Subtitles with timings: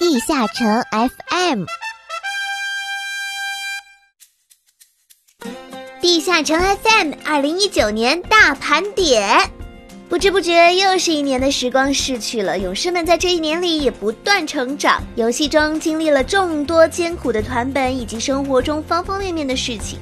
[0.00, 1.64] 地下城 FM，
[6.00, 9.50] 地下城 FM 二零一九年大盘点。
[10.08, 19.98] 不知不觉又是一年的时光逝去了，勇士们在这一年里也不断成长，游戏中经历了众多艰苦的团本以及生活中方方面面的事情。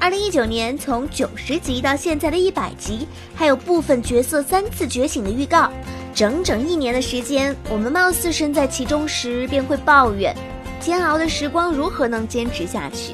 [0.00, 3.06] 二零一九年从九十集到现在的一百集，
[3.36, 5.72] 还有部分角色三次觉醒的预告。
[6.16, 10.34] 整整一年的时间，我们貌似身在其中时便会抱怨，
[10.80, 13.12] 煎熬的时光如何能坚持下去？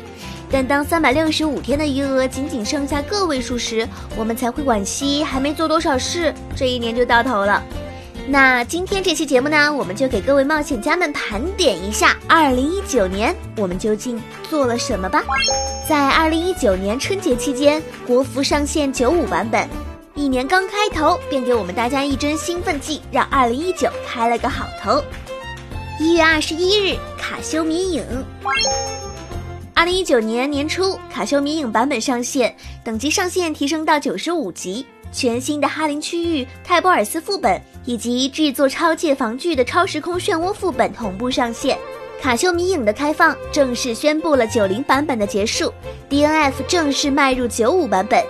[0.48, 7.60] 但当三百六十五天的余额仅仅剩下个位数时，我们才会惋惜还没做多少事，这一年就到头了。
[8.28, 15.24] 那今天这期节目呢，我们就给各位冒险家们盘点一下二零一九年我们究竟做了什么吧。
[15.88, 19.91] 在二零一九年春节期间，国服上线九五版本。
[20.22, 25.02] 一年刚开头，便给我们大家一针兴奋剂，让二零一九开了个好头。
[25.98, 28.04] 一月二十一日，卡修迷影。
[29.74, 41.76] 二零一九年年初，卡修迷影版本上线，等级上限提升到九十五级，全新的哈林区域、泰波尔斯副本以及制作超界防具的超时空漩涡副本同步上线。
[42.20, 45.74] 卡修迷影的开放正式宣布了九零版本的结束
[46.08, 48.24] ，DNF 正式迈入九五版本。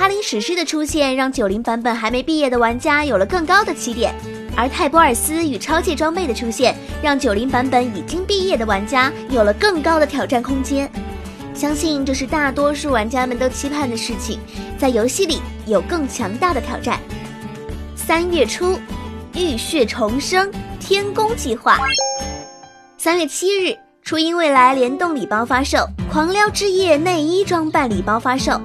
[0.00, 4.10] 哈林史诗的出现，让九零版本还没毕业的玩家有了更高的起点；
[4.56, 10.90] 而泰波尔斯与超界装备的出现，让九零版本已经毕业的玩家有了更高的挑战空间。
[11.52, 14.40] 相信这是大多数玩家们都期盼的事情，
[14.78, 16.98] 在游戏里有更强大的挑战。
[17.94, 18.80] 三月初，
[19.34, 21.76] 浴血重生天宫计划。
[22.96, 28.58] 三月七日，初音未来联动礼包发售，狂撩之夜内衣装扮礼包发售。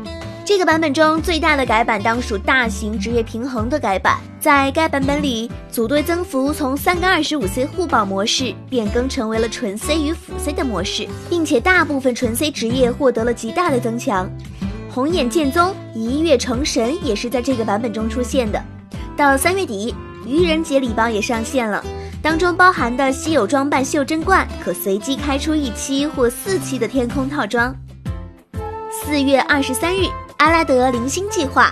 [0.45, 4.19] 这个版本中最大的改版当属大型职业平衡的改版。
[4.39, 14.29] 在该版本里，组队增幅从三个二十五 C 互保模式变更成为了纯 C 与辅 C 的模式，并且大部分纯 C 职业获得了极大的增强。
[14.91, 18.63] 红眼剑宗一跃成神也是在这个版本中出现的。
[19.17, 19.95] 到三月底，
[20.27, 21.83] 愚人节礼包也上线了，
[22.21, 27.75] 当中包含的稀有装扮袖珍冠可随机开出一期或四期的天空套装。
[28.91, 30.05] 四月二十三日。
[30.37, 31.71] 阿拉德零星计划，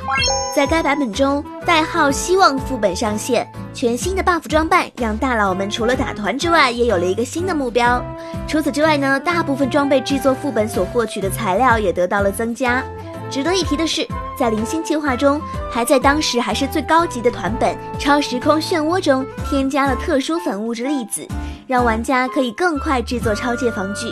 [0.55, 8.03] 在该版本中，代号希望副本上线，全新的 buff 装扮让大佬们除了打团之外，也有了一个新的目标。
[8.47, 12.81] 除此之外呢，大部分装备制作副本所获取的材料也得到了增加。
[13.29, 14.07] 值得一提的是，
[14.39, 21.27] 在零星计划中，还在当时还是最高级的团本超时空漩涡中添加了特殊粉物质粒子，
[21.67, 24.07] 让玩家可以更快制作超界防具。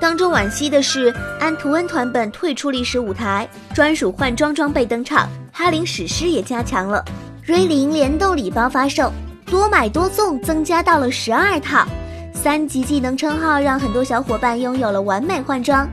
[0.00, 7.02] 当中惋惜的是，安图恩团本退出历史舞台，专属换装装备登场，哈林史诗也加强了。
[7.42, 9.12] 瑞林联动礼包发售，
[9.46, 11.86] 多买多送增加到了十二套，
[12.34, 15.88] 三级技能称号让很多小伙伴拥有了完美换装。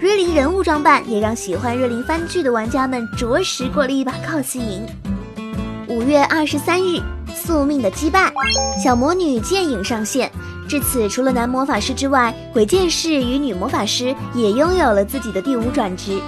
[0.00, 4.82] 瑞林人物装扮也让喜欢瑞林番剧的玩家们着实过了一把 cos 瘾。
[5.88, 7.00] 五月二十三日，
[7.32, 8.32] 宿命的羁绊，
[8.82, 10.30] 小魔女剑影上线。
[10.72, 16.18] 至此，除了男魔法师之外，鬼剑士与女魔法师也拥有了自己的第五转职。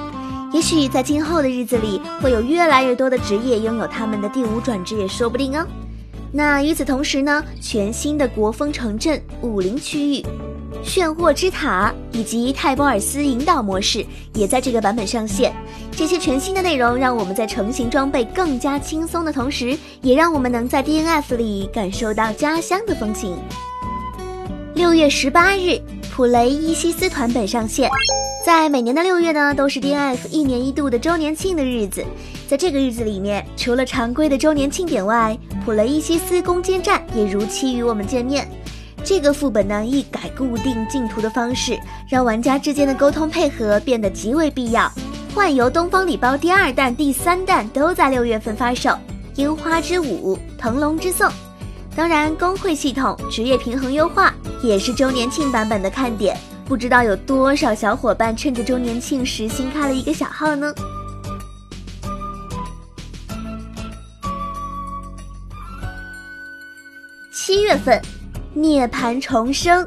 [0.52, 5.66] 也许在今后的日子里，会有越来越多的职业拥有他们的第五转职，也说不定哦。
[6.30, 10.22] 那与此同时呢，全新的国风城镇武林区域、
[10.82, 14.04] 炫惑之塔以及泰波尔斯引导模式
[14.34, 15.54] 也在这个版本上线。
[15.92, 23.38] 这些全新的内容，让我们在成型装备更加轻松的同时，也让我们能在 DNF 里感受到家乡的风情。
[24.74, 25.80] 六月十八日，
[26.10, 27.88] 普雷伊西斯团本上线。
[28.44, 32.04] 在每年的六月呢，都是 DNF 一年一度的周年庆的日子。
[32.48, 38.48] 在这个日子里面，除了常规的周年庆典外，普雷伊西斯攻坚战也如期与我们见面。
[39.04, 41.78] 这个副本呢，一改固定进图的方式，
[42.10, 44.90] 让玩家之间的沟通配合变得极为必要。
[45.32, 48.90] 幻游东方礼包第二弹、第三弹都在六月份发售。
[49.36, 51.30] 樱花之舞、腾龙之颂。
[51.96, 56.36] 当然，工会系统职业平衡优化也是周年庆版本的看点。
[56.66, 60.74] 不知道有多少小伙伴趁着周年庆时新开了一个小号呢？
[67.32, 68.02] 七月份，
[68.54, 69.86] 涅槃重生。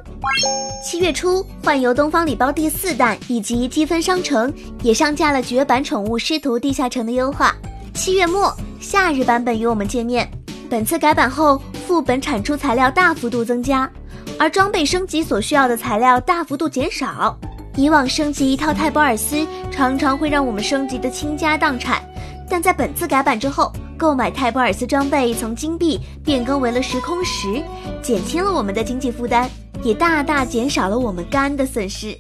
[0.86, 7.54] 七月初，幻游东方礼包第四弹以及积分商城也上架了绝版宠物师徒地下城的优化。
[7.94, 10.30] 七月末，夏日版本与我们见面。
[10.70, 11.62] 本次改版后。
[11.88, 13.90] 副本产出材料大幅度增加，
[14.38, 17.40] 而装备升级所需要的材料大幅度减少。
[17.78, 22.04] 以往升级一套泰博尔斯常常会让我们升级的倾家荡产，
[22.50, 27.64] 但在本次改版之后，购买泰博尔斯装备从金币变更为了时空石，
[28.04, 29.50] 减轻了我们的经济负担，
[29.82, 32.14] 也大大减少了我们肝的损失。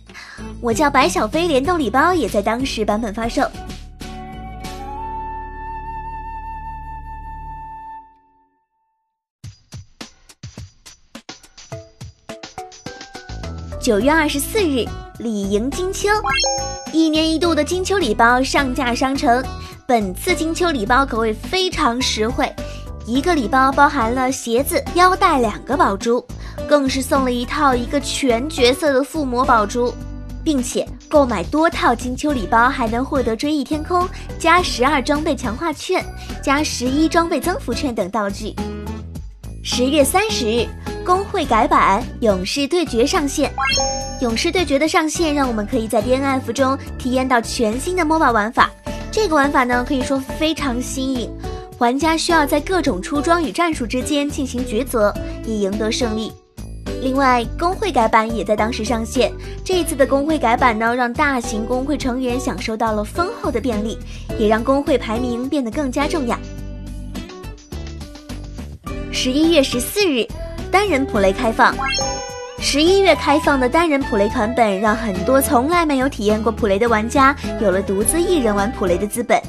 [0.61, 3.41] 我叫白小飞联动礼包也在当时版本发售。
[13.87, 14.85] 九月二十四日，
[15.17, 16.09] 礼迎金秋，
[16.91, 19.41] 一年一度的金秋礼包上架商城。
[19.87, 22.53] 本次金秋礼包可谓非常实惠，
[23.05, 26.21] 一个礼包包含了鞋子、腰带两个宝珠，
[26.67, 29.93] 更是送了一套一个全角色的附魔宝珠，
[30.43, 34.05] 并且购买多套金秋礼包还能获得追忆天空、
[34.37, 36.03] 加十二装备强化券、
[36.43, 38.53] 加十一装备增幅券等道具。
[39.63, 40.67] 十月三十日。
[41.07, 43.49] 工会改版，勇士对决上线。
[44.19, 48.69] 勇士对决的上线，让我们可以在 DNF 中体验到全新的 MOBA 玩法。
[49.09, 51.31] 这个玩法呢，可以说非常新颖。
[51.77, 55.13] 玩家需要在各种出装与战术之间进行抉择，
[55.45, 56.29] 以赢得胜利。
[57.01, 59.31] 另外，工会改版也在当时上线。
[59.63, 63.97] 这一次的工会改版呢，让大型工会成员享受到了丰厚的便利，
[64.37, 66.37] 也让工会排名变得更加重要。
[69.09, 70.27] 十一月十四日。
[70.77, 71.75] 单人普雷开放，
[72.59, 79.41] 十一月开放的单人普雷团本，让很多从来没有体验过普雷的玩家有了独自一人玩普雷的资本。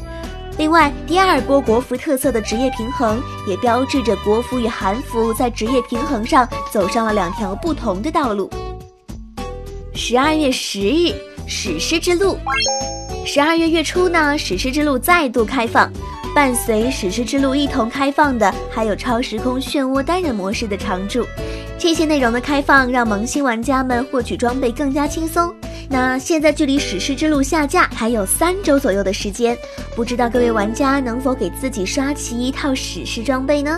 [0.56, 8.48] 另外，第二波国服特色的职业平衡，也标志着国服与韩服在职业平衡上走上了两条不同的道路。
[9.92, 11.14] 十二月十日，
[11.46, 12.38] 史诗之路。
[13.26, 15.92] 十二月月初呢，史诗之路再度开放。
[16.38, 21.26] 伴随史诗之路一同开放的，还有超时空漩涡单人模式的常驻。
[21.76, 25.52] 这些内容的开放，让萌新玩家们获取装备更加轻松。
[25.90, 29.58] 那现在距离史诗之路下架还有三周左右的时间，
[29.96, 33.76] 不知道各位玩家能否给自己刷齐一套史诗装备呢？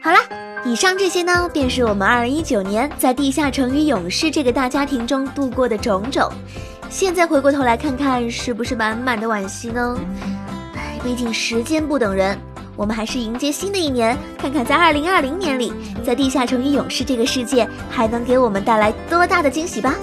[0.00, 0.18] 好啦，
[0.64, 6.26] 以上这些呢，便是我们二零一九年在地下城与勇士这个大家庭中度过的种种。
[6.88, 9.98] 现在回过头来看看，是不是满满的惋惜呢？
[10.74, 12.38] 唉，毕竟时间不等人，
[12.74, 15.72] 我们还是迎接新的一年，看看在二零二零年里，
[16.04, 19.94] 在地下城与勇士这个世界，还能给我们带来多大的惊喜吧。